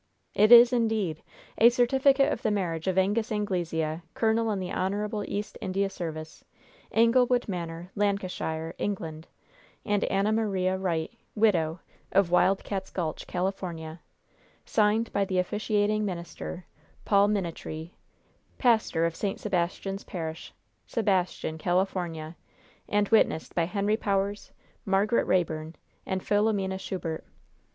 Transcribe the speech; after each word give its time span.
"It 0.33 0.51
is, 0.51 0.73
indeed, 0.73 1.21
a 1.59 1.69
certificate 1.69 2.33
of 2.33 2.41
the 2.41 2.49
marriage 2.49 2.87
of 2.87 2.97
Angus 2.97 3.31
Anglesea, 3.31 4.01
colonel 4.15 4.49
in 4.49 4.59
the 4.59 4.71
Honorable 4.71 5.23
East 5.27 5.59
India 5.61 5.91
service, 5.91 6.43
Anglewood 6.91 7.47
Manor, 7.47 7.91
Lancashire, 7.95 8.73
England, 8.79 9.27
and 9.85 10.03
Ann 10.05 10.33
Maria 10.33 10.75
Wright, 10.75 11.11
widow, 11.35 11.81
of 12.11 12.31
Wild 12.31 12.63
Cats' 12.63 12.89
Gulch, 12.89 13.27
California, 13.27 13.99
signed 14.65 15.13
by 15.13 15.23
the 15.23 15.37
officiating 15.37 16.03
minister, 16.03 16.65
Paul 17.05 17.27
Minitree, 17.27 17.91
pastor 18.57 19.05
of 19.05 19.15
St. 19.15 19.39
Sebastian's 19.39 20.03
Parish, 20.03 20.51
Sebastian, 20.87 21.59
California, 21.59 22.35
and 22.89 23.07
witnessed 23.09 23.53
by 23.53 23.65
Henry 23.65 23.97
Powers, 23.97 24.51
Margaret 24.83 25.27
Rayburn 25.27 25.75
and 26.07 26.23
Philomena 26.23 26.79
Schubert! 26.79 27.23